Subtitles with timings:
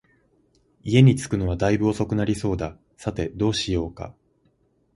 [0.81, 4.15] 家に着くのは大分遅くなりそうだ、さて、どうしようか